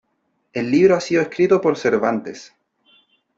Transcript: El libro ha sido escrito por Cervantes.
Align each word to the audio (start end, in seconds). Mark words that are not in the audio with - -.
El 0.53 0.71
libro 0.71 0.95
ha 0.95 0.99
sido 0.99 1.21
escrito 1.21 1.61
por 1.61 1.77
Cervantes. 1.77 2.55